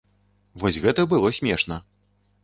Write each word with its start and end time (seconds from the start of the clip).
Вось 0.61 0.79
гэта 0.85 1.05
было 1.11 1.29
смешна. 1.39 1.77